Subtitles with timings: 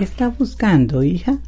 [0.00, 1.40] ¿Qué está buscando, hija?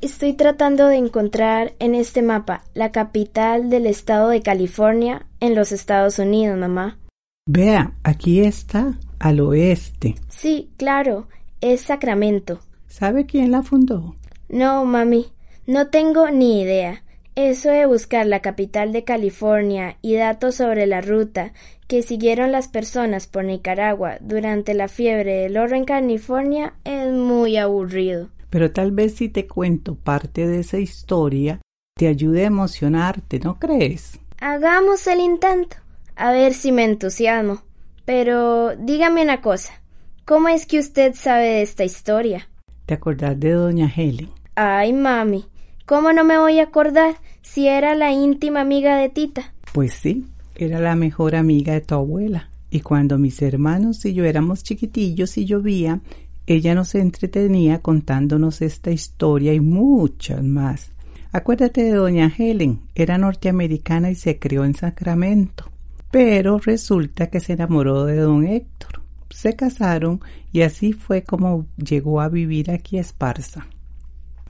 [0.00, 5.72] Estoy tratando de encontrar en este mapa la capital del estado de California en los
[5.72, 6.98] Estados Unidos, mamá.
[7.46, 10.14] Vea, aquí está al oeste.
[10.28, 11.26] Sí, claro,
[11.60, 12.60] es Sacramento.
[12.86, 14.14] ¿Sabe quién la fundó?
[14.48, 15.26] No, mami,
[15.66, 17.02] no tengo ni idea.
[17.48, 21.54] Eso de buscar la capital de California y datos sobre la ruta
[21.88, 27.56] que siguieron las personas por Nicaragua durante la fiebre del oro en California es muy
[27.56, 28.28] aburrido.
[28.50, 31.62] Pero tal vez si te cuento parte de esa historia,
[31.96, 34.20] te ayude a emocionarte, ¿no crees?
[34.38, 35.78] Hagamos el intento,
[36.16, 37.62] a ver si me entusiasmo.
[38.04, 39.80] Pero dígame una cosa,
[40.26, 42.50] ¿cómo es que usted sabe de esta historia?
[42.84, 44.28] ¿Te acordás de doña Helen?
[44.56, 45.46] Ay, mami,
[45.86, 49.52] ¿cómo no me voy a acordar si era la íntima amiga de Tita?
[49.72, 52.50] Pues sí, era la mejor amiga de tu abuela.
[52.70, 56.00] Y cuando mis hermanos y yo éramos chiquitillos y llovía,
[56.46, 60.90] ella nos entretenía contándonos esta historia y muchas más.
[61.32, 65.70] Acuérdate de doña Helen, era norteamericana y se crió en Sacramento.
[66.10, 69.00] Pero resulta que se enamoró de don Héctor.
[69.30, 70.20] Se casaron
[70.52, 73.68] y así fue como llegó a vivir aquí a Esparza.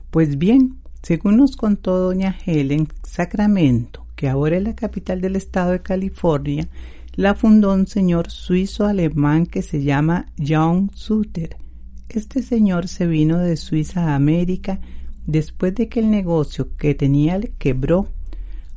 [0.09, 5.71] Pues bien, según nos contó doña Helen, Sacramento, que ahora es la capital del estado
[5.71, 6.67] de California,
[7.15, 11.57] la fundó un señor suizo-alemán que se llama John Suter.
[12.09, 14.79] Este señor se vino de Suiza a América
[15.25, 18.07] después de que el negocio que tenía le quebró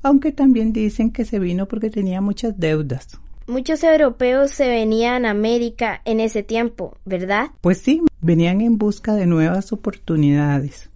[0.04, 3.18] aunque también dicen que se vino porque tenía muchas deudas.
[3.46, 7.48] Muchos europeos se venían a América en ese tiempo, ¿verdad?
[7.62, 10.90] Pues sí, venían en busca de nuevas oportunidades.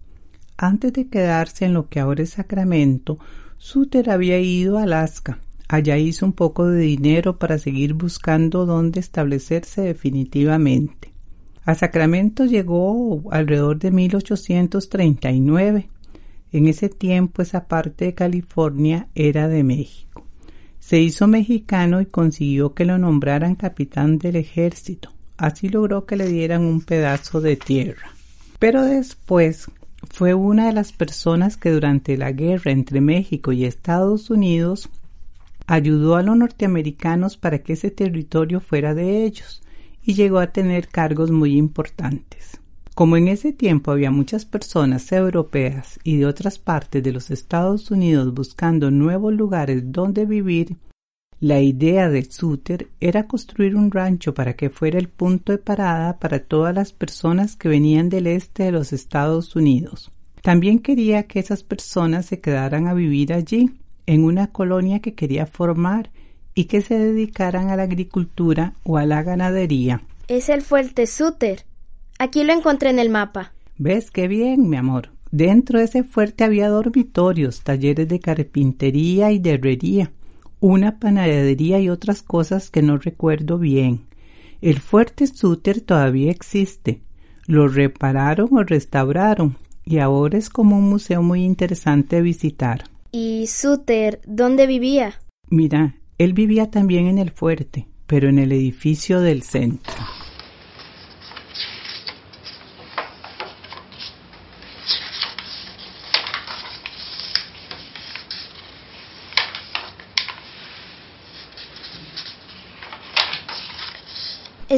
[0.61, 3.17] Antes de quedarse en lo que ahora es Sacramento,
[3.59, 5.39] Suter había ido a Alaska.
[5.69, 11.13] Allá hizo un poco de dinero para seguir buscando dónde establecerse definitivamente.
[11.65, 15.89] A Sacramento llegó alrededor de 1839
[16.51, 20.27] en ese tiempo esa parte de California era de México.
[20.81, 25.13] Se hizo mexicano y consiguió que lo nombraran capitán del ejército.
[25.37, 28.11] Así logró que le dieran un pedazo de tierra.
[28.59, 29.71] Pero después
[30.11, 34.89] fue una de las personas que durante la guerra entre México y Estados Unidos
[35.67, 39.63] ayudó a los norteamericanos para que ese territorio fuera de ellos
[40.03, 42.59] y llegó a tener cargos muy importantes.
[42.95, 47.91] Como en ese tiempo había muchas personas europeas y de otras partes de los Estados
[47.91, 50.77] Unidos buscando nuevos lugares donde vivir,
[51.41, 56.19] la idea de Suter era construir un rancho para que fuera el punto de parada
[56.19, 60.10] para todas las personas que venían del este de los Estados Unidos.
[60.43, 63.71] También quería que esas personas se quedaran a vivir allí,
[64.06, 66.10] en una colonia que quería formar
[66.54, 70.03] y que se dedicaran a la agricultura o a la ganadería.
[70.28, 71.67] Es el fuerte Suter.
[72.19, 73.52] Aquí lo encontré en el mapa.
[73.76, 75.11] ¿Ves qué bien, mi amor?
[75.31, 80.11] Dentro de ese fuerte había dormitorios, talleres de carpintería y de herrería,
[80.60, 84.06] una panadería y otras cosas que no recuerdo bien.
[84.60, 87.02] El fuerte Suter todavía existe.
[87.46, 92.84] Lo repararon o restauraron y ahora es como un museo muy interesante de visitar.
[93.10, 95.20] ¿Y Suter dónde vivía?
[95.49, 99.94] Mira, él vivía también en el fuerte, pero en el edificio del centro.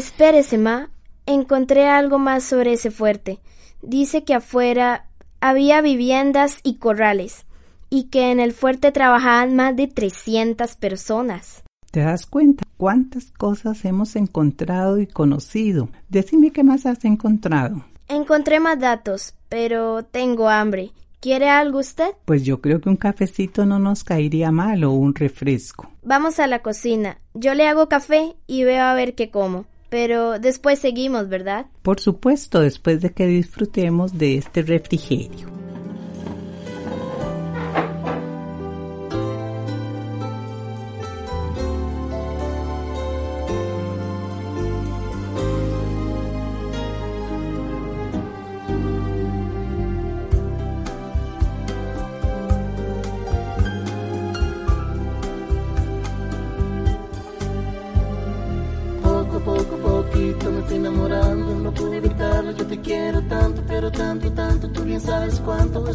[0.00, 0.88] Espérese, ma.
[1.26, 3.38] Encontré algo más sobre ese fuerte.
[3.82, 5.11] Dice que afuera
[5.43, 7.44] había viviendas y corrales,
[7.91, 11.64] y que en el fuerte trabajaban más de 300 personas.
[11.91, 12.64] ¿Te das cuenta?
[12.79, 15.91] cuántas cosas hemos encontrado y conocido.
[16.08, 17.85] Decime qué más has encontrado.
[18.08, 20.93] Encontré más datos, pero tengo hambre.
[21.20, 22.12] ¿Quiere algo usted?
[22.25, 25.91] Pues yo creo que un cafecito no nos caería mal o un refresco.
[26.02, 27.19] Vamos a la cocina.
[27.35, 29.67] Yo le hago café y veo a ver qué como.
[29.90, 31.66] Pero después seguimos, ¿verdad?
[31.82, 35.48] Por supuesto, después de que disfrutemos de este refrigerio.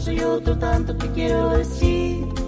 [0.06, 2.45] Soy otro tanto que quiero decir.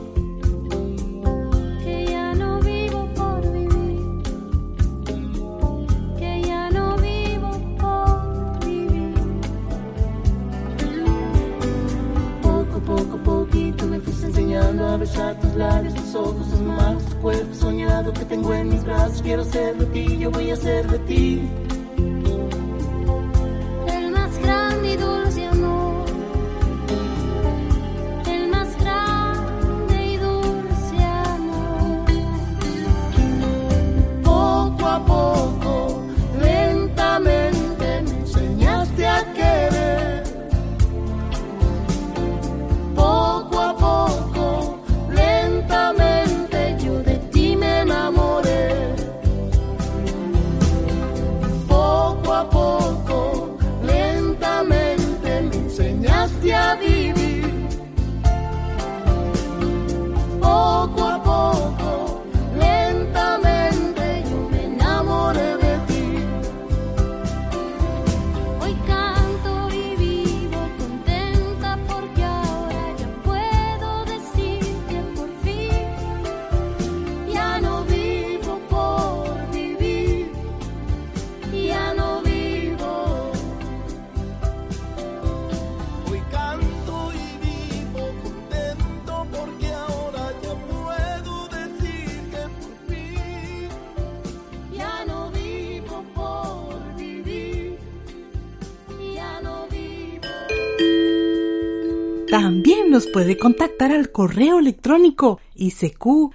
[102.29, 106.29] También nos puede contactar al correo electrónico isq.org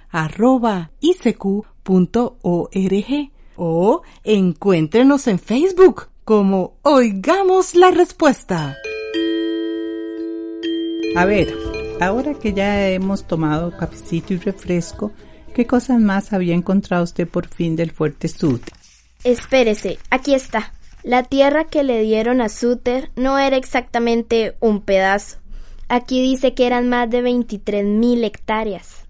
[3.55, 8.75] o encuéntrenos en Facebook como Oigamos la Respuesta.
[11.15, 11.55] A ver,
[12.01, 15.11] ahora que ya hemos tomado cafecito y refresco,
[15.53, 18.73] ¿qué cosas más había encontrado usted por fin del fuerte Suter?
[19.23, 20.73] Espérese, aquí está.
[21.03, 25.42] La tierra que le dieron a Suter no era exactamente un pedazo.
[25.87, 29.07] Aquí dice que eran más de 23 mil hectáreas.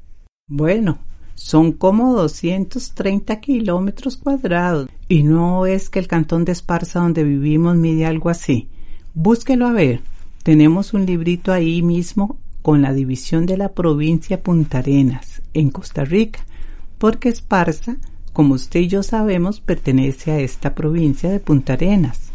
[0.47, 0.99] Bueno,
[1.35, 4.89] son como 230 kilómetros cuadrados.
[5.07, 8.67] Y no es que el cantón de Esparza donde vivimos mide algo así.
[9.13, 10.01] Búsquelo a ver.
[10.43, 16.03] Tenemos un librito ahí mismo con la división de la provincia Punta Arenas, en Costa
[16.05, 16.45] Rica,
[16.97, 17.97] porque Esparza,
[18.31, 22.32] como usted y yo sabemos, pertenece a esta provincia de Punta Arenas.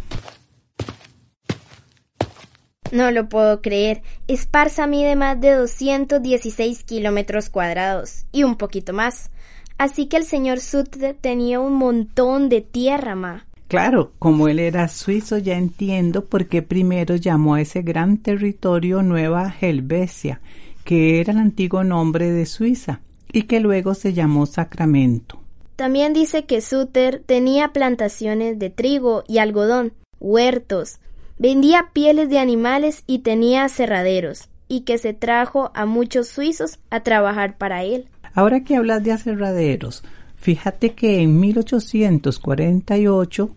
[2.92, 4.02] No lo puedo creer.
[4.26, 9.30] Esparza mide más de 216 kilómetros cuadrados y un poquito más.
[9.76, 13.46] Así que el señor Sutter tenía un montón de tierra, ma.
[13.68, 19.02] Claro, como él era suizo ya entiendo por qué primero llamó a ese gran territorio
[19.02, 20.40] Nueva Helvecia,
[20.84, 25.38] que era el antiguo nombre de Suiza, y que luego se llamó Sacramento.
[25.76, 30.98] También dice que Sutter tenía plantaciones de trigo y algodón, huertos,
[31.38, 37.00] vendía pieles de animales y tenía aserraderos, y que se trajo a muchos suizos a
[37.00, 38.04] trabajar para él.
[38.34, 40.04] Ahora que hablas de aserraderos,
[40.36, 43.50] fíjate que en 1848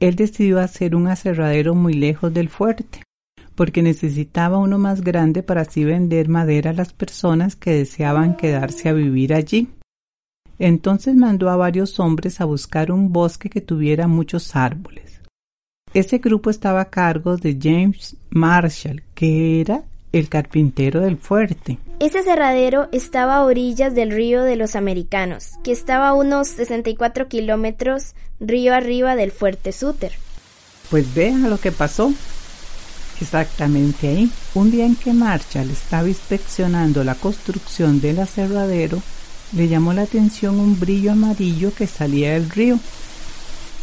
[0.00, 3.02] él decidió hacer un aserradero muy lejos del fuerte,
[3.54, 8.88] porque necesitaba uno más grande para así vender madera a las personas que deseaban quedarse
[8.88, 9.68] a vivir allí.
[10.58, 15.20] Entonces mandó a varios hombres a buscar un bosque que tuviera muchos árboles.
[15.94, 21.78] Ese grupo estaba a cargo de James Marshall, que era el carpintero del fuerte.
[22.00, 27.28] Ese cerradero estaba a orillas del río de los Americanos, que estaba a unos 64
[27.28, 30.12] kilómetros río arriba del fuerte Suter.
[30.90, 32.12] Pues vean lo que pasó.
[33.20, 39.00] Exactamente ahí, un día en que Marshall estaba inspeccionando la construcción del aserradero,
[39.52, 42.80] le llamó la atención un brillo amarillo que salía del río.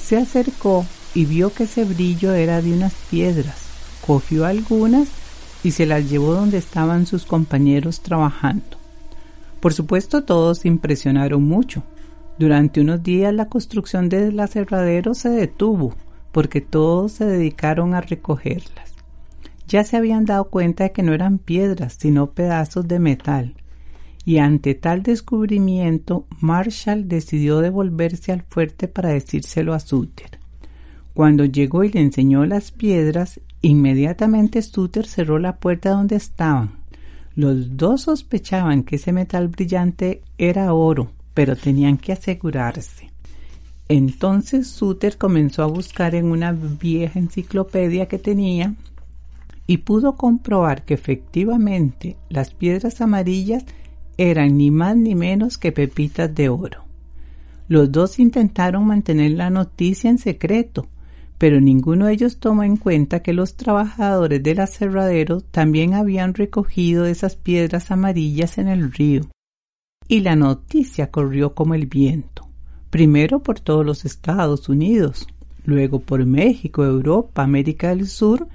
[0.04, 3.56] Se acercó y vio que ese brillo era de unas piedras.
[4.06, 5.10] Cogió algunas
[5.64, 8.78] y se las llevó donde estaban sus compañeros trabajando.
[9.60, 11.84] Por supuesto todos se impresionaron mucho.
[12.40, 15.94] Durante unos días la construcción del aserradero se detuvo
[16.32, 18.92] porque todos se dedicaron a recogerlas.
[19.68, 23.56] Ya se habían dado cuenta de que no eran piedras, sino pedazos de metal.
[24.26, 30.41] Y ante tal descubrimiento, Marshall decidió devolverse al fuerte para decírselo a Suter.
[31.14, 36.72] Cuando llegó y le enseñó las piedras, inmediatamente Suter cerró la puerta donde estaban.
[37.36, 43.10] Los dos sospechaban que ese metal brillante era oro, pero tenían que asegurarse.
[43.88, 48.76] Entonces Suter comenzó a buscar en una vieja enciclopedia que tenía
[49.68, 53.66] y pudo comprobar que efectivamente las piedras amarillas
[54.18, 56.86] eran ni más ni menos que pepitas de oro.
[57.68, 60.88] Los dos intentaron mantener la noticia en secreto,
[61.42, 67.08] pero ninguno de ellos tomó en cuenta que los trabajadores del aserradero también habían recogido
[67.08, 69.24] esas piedras amarillas en el río.
[70.08, 72.48] Y la noticia corrió como el viento,
[72.92, 75.26] primero por todos los Estados Unidos,
[75.66, 78.48] luego por México, Europa, América del Sur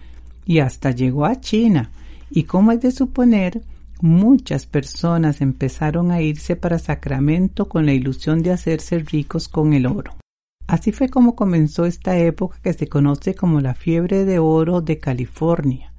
[0.44, 1.90] y hasta llegó a China,
[2.30, 3.62] y como es de suponer,
[4.00, 9.86] muchas personas empezaron a irse para Sacramento con la ilusión de hacerse ricos con el
[9.86, 10.14] oro.
[10.66, 14.98] Así fue como comenzó esta época que se conoce como la fiebre de oro de
[14.98, 15.92] California,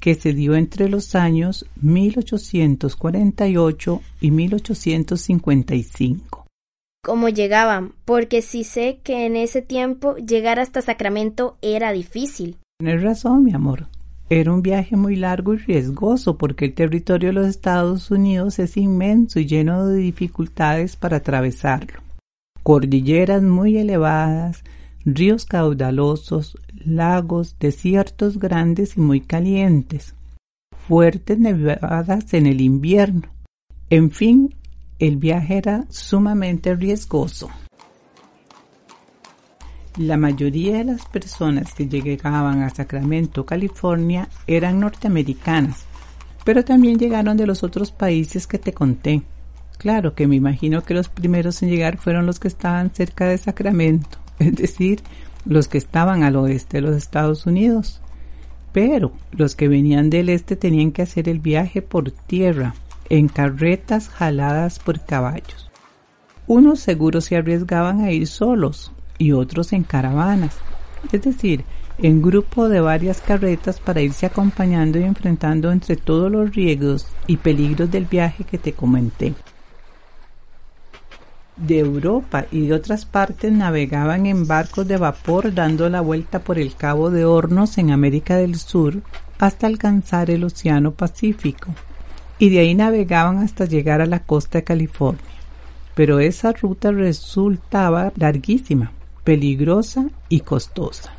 [0.00, 6.46] que se dio entre los años 1848 y 1855.
[7.02, 7.92] ¿Cómo llegaban?
[8.04, 12.56] Porque sí sé que en ese tiempo llegar hasta Sacramento era difícil.
[12.78, 13.86] Tienes razón, mi amor.
[14.28, 18.76] Era un viaje muy largo y riesgoso porque el territorio de los Estados Unidos es
[18.76, 22.09] inmenso y lleno de dificultades para atravesarlo
[22.62, 24.62] cordilleras muy elevadas,
[25.04, 30.14] ríos caudalosos, lagos, desiertos grandes y muy calientes,
[30.86, 33.28] fuertes nevadas en el invierno.
[33.88, 34.54] En fin,
[34.98, 37.50] el viaje era sumamente riesgoso.
[39.96, 45.84] La mayoría de las personas que llegaban a Sacramento, California, eran norteamericanas,
[46.44, 49.22] pero también llegaron de los otros países que te conté.
[49.80, 53.38] Claro que me imagino que los primeros en llegar fueron los que estaban cerca de
[53.38, 55.00] Sacramento, es decir,
[55.46, 58.02] los que estaban al oeste de los Estados Unidos.
[58.74, 62.74] Pero los que venían del este tenían que hacer el viaje por tierra,
[63.08, 65.70] en carretas jaladas por caballos.
[66.46, 70.58] Unos seguros se arriesgaban a ir solos y otros en caravanas,
[71.10, 71.64] es decir,
[71.96, 77.38] en grupo de varias carretas para irse acompañando y enfrentando entre todos los riesgos y
[77.38, 79.32] peligros del viaje que te comenté
[81.60, 86.58] de Europa y de otras partes navegaban en barcos de vapor dando la vuelta por
[86.58, 89.02] el Cabo de Hornos en América del Sur
[89.38, 91.74] hasta alcanzar el Océano Pacífico
[92.38, 95.22] y de ahí navegaban hasta llegar a la costa de California.
[95.94, 101.12] Pero esa ruta resultaba larguísima, peligrosa y costosa.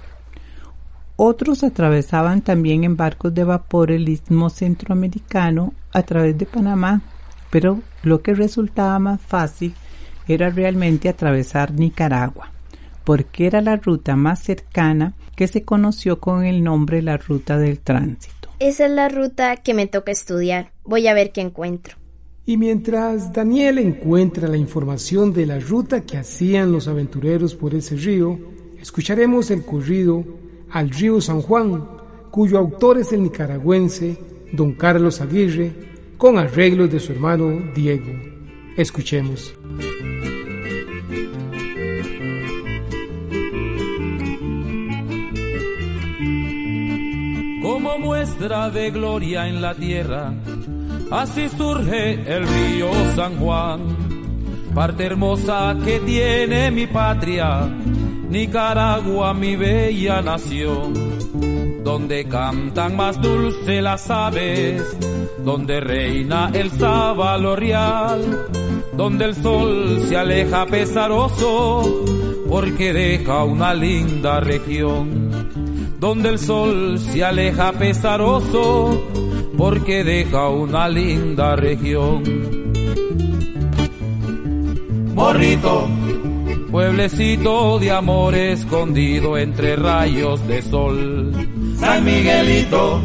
[1.15, 7.01] Otros atravesaban también en barcos de vapor el istmo centroamericano a través de Panamá,
[7.51, 9.75] pero lo que resultaba más fácil
[10.27, 12.51] era realmente atravesar Nicaragua,
[13.03, 17.79] porque era la ruta más cercana que se conoció con el nombre la ruta del
[17.79, 18.49] tránsito.
[18.59, 20.71] Esa es la ruta que me toca estudiar.
[20.83, 21.95] Voy a ver qué encuentro.
[22.45, 27.95] Y mientras Daniel encuentra la información de la ruta que hacían los aventureros por ese
[27.95, 28.39] río,
[28.79, 30.23] escucharemos el corrido
[30.71, 31.87] Al río San Juan,
[32.31, 34.17] cuyo autor es el nicaragüense
[34.51, 35.73] don Carlos Aguirre,
[36.17, 38.11] con arreglos de su hermano Diego.
[38.77, 39.53] Escuchemos.
[48.21, 50.31] Muestra de gloria en la tierra,
[51.09, 53.79] así surge el río San Juan,
[54.75, 57.67] parte hermosa que tiene mi patria,
[58.29, 64.83] Nicaragua mi bella nación, donde cantan más dulce las aves,
[65.43, 68.21] donde reina el sábalo real,
[68.93, 72.05] donde el sol se aleja pesaroso,
[72.47, 75.30] porque deja una linda región
[76.01, 79.07] donde el sol se aleja pesaroso,
[79.55, 82.23] porque deja una linda región.
[85.13, 85.87] Morrito,
[86.71, 91.31] pueblecito de amor escondido entre rayos de sol.
[91.77, 92.99] San Miguelito,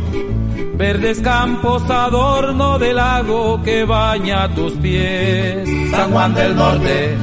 [0.78, 5.68] verdes campos adorno del lago que baña tus pies.
[5.90, 7.14] San Juan del Norte,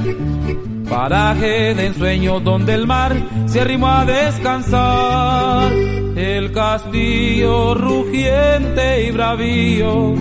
[0.90, 5.72] paraje de ensueño donde el mar se arrimó a descansar.
[6.16, 10.13] El castillo rugiente y bravío,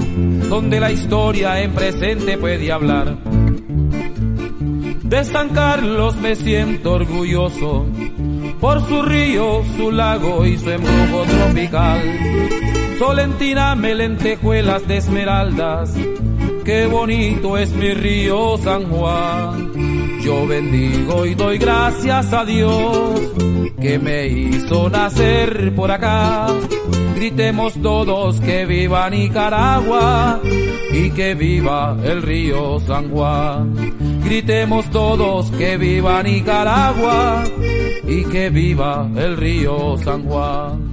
[0.48, 3.16] donde la historia en presente puede hablar.
[5.02, 7.86] De San Carlos me siento orgulloso
[8.58, 12.00] por su río, su lago y su embrujo tropical.
[12.98, 15.94] Solentina me lentejuelas de esmeraldas,
[16.64, 19.71] qué bonito es mi río San Juan.
[20.52, 23.20] Bendigo y doy gracias a Dios
[23.80, 26.46] que me hizo nacer por acá.
[27.16, 30.42] Gritemos todos que viva Nicaragua
[30.92, 33.74] y que viva el río San Juan.
[34.26, 37.44] Gritemos todos que viva Nicaragua
[38.06, 40.92] y que viva el río San Juan.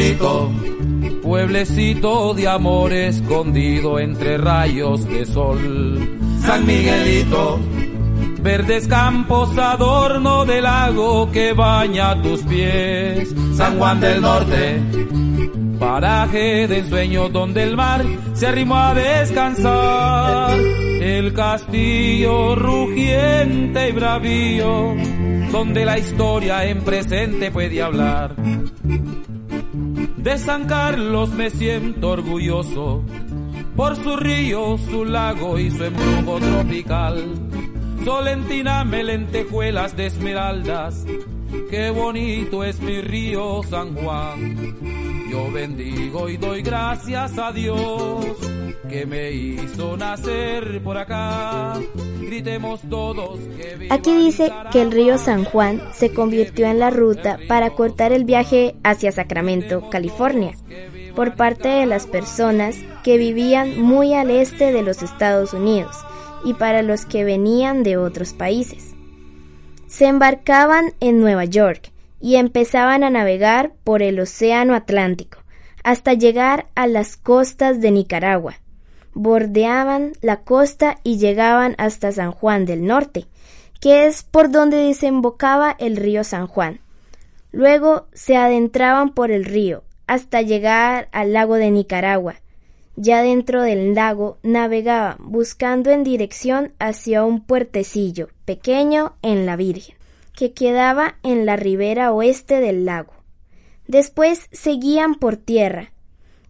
[0.00, 0.50] Morrito,
[1.22, 6.18] pueblecito de amor escondido entre rayos de sol.
[6.40, 7.60] San Miguelito,
[8.40, 13.34] verdes campos adorno del lago que baña tus pies.
[13.54, 14.80] San Juan del Norte,
[15.78, 18.02] paraje de ensueño donde el mar
[18.32, 20.58] se arrimó a descansar.
[20.58, 24.94] El castillo rugiente y bravío,
[25.52, 28.34] donde la historia en presente puede hablar.
[30.22, 33.02] De San Carlos me siento orgulloso
[33.74, 37.24] por su río, su lago y su embrujo tropical.
[38.04, 41.06] Solentina me lentejuelas de esmeraldas,
[41.70, 44.99] qué bonito es mi río San Juan.
[45.30, 48.26] Yo bendigo y doy gracias a Dios
[48.88, 51.78] que me hizo nacer por acá.
[52.20, 57.38] Gritemos todos que Aquí dice que el río San Juan se convirtió en la ruta
[57.46, 60.56] para cortar el viaje hacia Sacramento, California,
[61.14, 65.94] por parte de las personas que vivían muy al este de los Estados Unidos
[66.44, 68.96] y para los que venían de otros países.
[69.86, 71.89] Se embarcaban en Nueva York
[72.20, 75.38] y empezaban a navegar por el Océano Atlántico
[75.82, 78.60] hasta llegar a las costas de Nicaragua.
[79.14, 83.26] Bordeaban la costa y llegaban hasta San Juan del Norte,
[83.80, 86.80] que es por donde desembocaba el río San Juan.
[87.50, 92.36] Luego se adentraban por el río hasta llegar al lago de Nicaragua.
[92.96, 99.96] Ya dentro del lago navegaban buscando en dirección hacia un puertecillo pequeño en la Virgen,
[100.40, 103.12] que quedaba en la ribera oeste del lago.
[103.86, 105.92] Después seguían por tierra,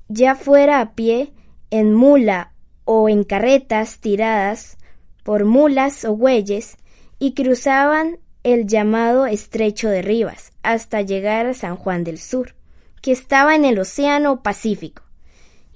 [0.07, 1.33] ya fuera a pie,
[1.71, 2.53] en mula
[2.85, 4.79] o en carretas tiradas
[5.25, 6.77] por mulas o bueyes,
[7.19, 12.55] y cruzaban el llamado Estrecho de Rivas hasta llegar a San Juan del Sur,
[13.03, 15.03] que estaba en el Océano Pacífico,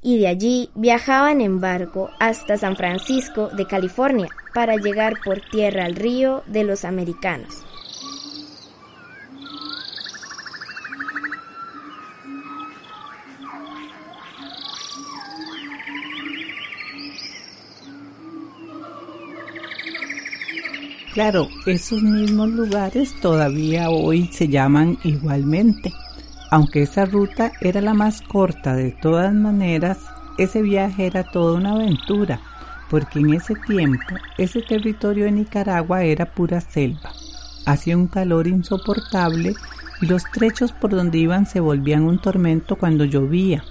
[0.02, 5.84] y de allí viajaban en barco hasta San Francisco de California para llegar por tierra
[5.84, 7.66] al río de los americanos.
[21.14, 25.94] Claro, esos mismos lugares todavía hoy se llaman igualmente.
[26.50, 29.98] Aunque esa ruta era la más corta de todas maneras,
[30.38, 32.40] ese viaje era toda una aventura,
[32.90, 37.12] porque en ese tiempo ese territorio de Nicaragua era pura selva.
[37.64, 39.54] Hacía un calor insoportable
[40.00, 43.62] y los trechos por donde iban se volvían un tormento cuando llovía.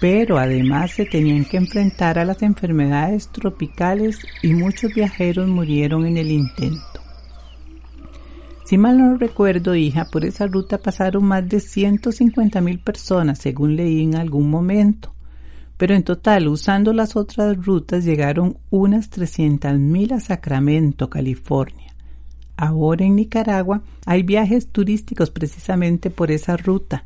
[0.00, 6.16] Pero además se tenían que enfrentar a las enfermedades tropicales y muchos viajeros murieron en
[6.16, 7.00] el intento.
[8.64, 13.74] Si mal no recuerdo, hija, por esa ruta pasaron más de 150 mil personas, según
[13.76, 15.14] leí en algún momento.
[15.78, 21.94] Pero en total, usando las otras rutas, llegaron unas 300 mil a Sacramento, California.
[22.56, 27.04] Ahora en Nicaragua hay viajes turísticos precisamente por esa ruta.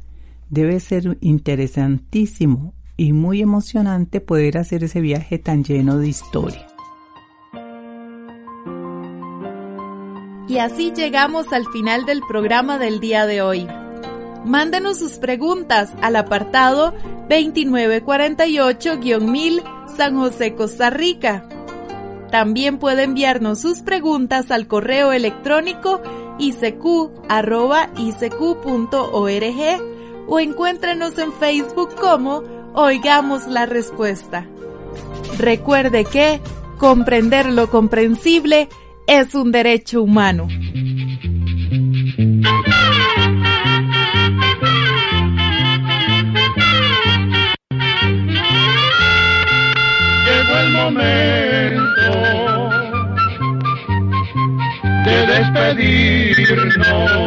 [0.50, 6.66] Debe ser interesantísimo y muy emocionante poder hacer ese viaje tan lleno de historia.
[10.48, 13.66] Y así llegamos al final del programa del día de hoy.
[14.44, 16.92] Mándenos sus preguntas al apartado
[17.28, 19.62] 2948-1000
[19.96, 21.48] San José, Costa Rica.
[22.30, 26.02] También puede enviarnos sus preguntas al correo electrónico
[26.38, 27.22] isq.isq.org
[30.28, 32.42] o encuéntrenos en Facebook como
[32.74, 34.46] Oigamos la Respuesta.
[35.38, 36.40] Recuerde que
[36.78, 38.68] comprender lo comprensible
[39.06, 40.48] es un derecho humano.
[50.26, 51.92] Llegó el momento
[55.04, 57.21] de despedirnos.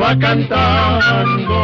[0.00, 1.60] va cantando.